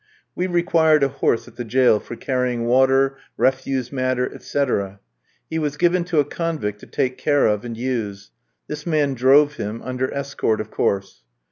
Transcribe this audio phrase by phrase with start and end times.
[0.33, 4.99] We required a horse at the jail for carrying water, refuse matter, etc.
[5.47, 8.31] He was given to a convict to take care of and use;
[8.67, 11.21] this man drove him, under escort, of course.